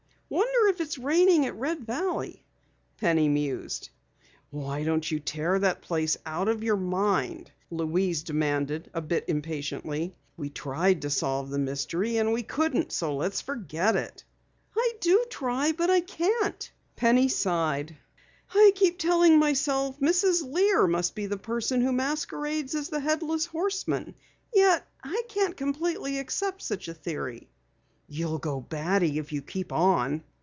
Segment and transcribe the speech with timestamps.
[0.33, 2.45] "Wonder if it's raining at Red Valley?"
[2.95, 3.89] Penny mused.
[4.49, 10.15] "Why don't you tear that place out of your mind?" Louise demanded a bit impatiently.
[10.37, 14.23] "We tried to solve the mystery and we couldn't, so let's forget it."
[14.73, 17.97] "I do try, but I can't," Penny sighed.
[18.53, 20.49] "I keep telling myself Mrs.
[20.49, 24.15] Lear must be the person who masquerades as the Headless Horseman.
[24.53, 27.49] Yet I can't completely accept such a theory."
[28.13, 30.25] "You'll go batty if you keep on!"